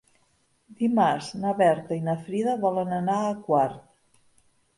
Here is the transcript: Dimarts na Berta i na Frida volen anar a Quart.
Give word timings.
Dimarts 0.77 1.27
na 1.43 1.51
Berta 1.59 1.99
i 1.99 2.07
na 2.07 2.15
Frida 2.23 2.57
volen 2.65 2.97
anar 3.03 3.19
a 3.27 3.37
Quart. 3.45 3.87